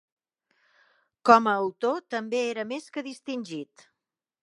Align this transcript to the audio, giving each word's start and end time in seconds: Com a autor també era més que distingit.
Com 1.31 1.51
a 1.51 1.53
autor 1.67 2.01
també 2.17 2.43
era 2.55 2.67
més 2.73 2.91
que 2.97 3.07
distingit. 3.13 3.91